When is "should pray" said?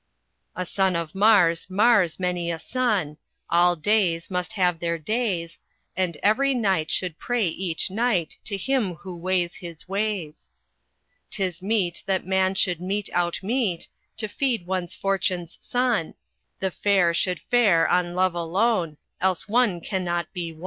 6.89-7.45